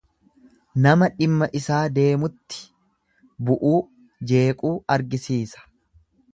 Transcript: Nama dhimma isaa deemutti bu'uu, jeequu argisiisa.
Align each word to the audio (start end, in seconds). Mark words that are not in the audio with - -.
Nama 0.85 1.09
dhimma 1.19 1.47
isaa 1.59 1.81
deemutti 1.99 2.63
bu'uu, 3.51 3.77
jeequu 4.33 4.75
argisiisa. 4.99 5.67